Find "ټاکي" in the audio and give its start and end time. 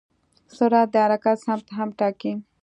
1.99-2.33